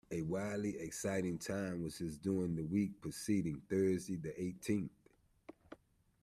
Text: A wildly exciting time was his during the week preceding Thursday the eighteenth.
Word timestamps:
A 0.09 0.23
wildly 0.23 0.79
exciting 0.79 1.37
time 1.37 1.83
was 1.83 1.99
his 1.99 2.17
during 2.17 2.55
the 2.55 2.63
week 2.63 2.99
preceding 3.01 3.61
Thursday 3.69 4.15
the 4.15 4.41
eighteenth. 4.41 4.89